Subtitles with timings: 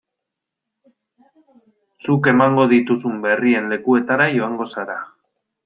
[2.05, 5.01] Zuk emango dituzun berrien lekuetara joango zara.